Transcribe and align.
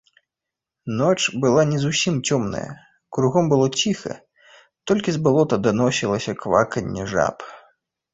Ноч 0.99 1.17
была 1.43 1.63
не 1.73 1.77
зусім 1.83 2.15
цёмная, 2.29 2.63
кругом 3.17 3.45
было 3.51 3.67
ціха, 3.81 4.15
толькі 4.93 5.09
з 5.19 5.21
балота 5.27 5.55
даносілася 5.69 6.35
кваканне 6.41 7.03
жаб. 7.13 7.37